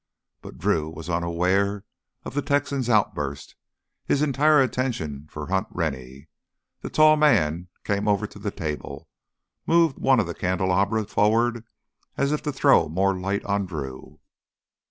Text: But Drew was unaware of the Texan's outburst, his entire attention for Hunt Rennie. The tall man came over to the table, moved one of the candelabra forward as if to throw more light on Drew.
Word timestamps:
But 0.41 0.57
Drew 0.57 0.89
was 0.89 1.11
unaware 1.11 1.83
of 2.25 2.33
the 2.33 2.41
Texan's 2.41 2.89
outburst, 2.89 3.55
his 4.03 4.23
entire 4.23 4.59
attention 4.59 5.27
for 5.29 5.45
Hunt 5.45 5.67
Rennie. 5.69 6.27
The 6.79 6.89
tall 6.89 7.17
man 7.17 7.67
came 7.83 8.07
over 8.07 8.25
to 8.25 8.39
the 8.39 8.49
table, 8.49 9.07
moved 9.67 9.99
one 9.99 10.19
of 10.19 10.25
the 10.25 10.33
candelabra 10.33 11.05
forward 11.05 11.65
as 12.17 12.31
if 12.31 12.41
to 12.41 12.51
throw 12.51 12.89
more 12.89 13.13
light 13.15 13.45
on 13.45 13.67
Drew. 13.67 14.19